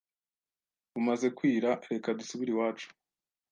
[0.93, 1.69] Bumaze kwira.
[1.91, 2.87] Reka dusubire iwacu.